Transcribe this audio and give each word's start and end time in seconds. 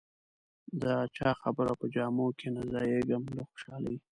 د 0.81 0.83
چا 1.15 1.29
خبره 1.41 1.73
په 1.79 1.85
جامو 1.95 2.27
کې 2.39 2.47
نه 2.55 2.63
ځایېږم 2.73 3.23
له 3.37 3.43
خوشالۍ. 3.49 3.97